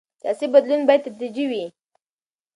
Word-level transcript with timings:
سیاسي 0.21 0.45
بدلون 0.53 0.81
باید 0.87 1.03
تدریجي 1.05 1.45
وي 1.49 1.63